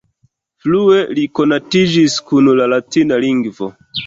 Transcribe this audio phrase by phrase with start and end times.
[0.61, 3.71] Frue li konatiĝis kun la latina lingvo.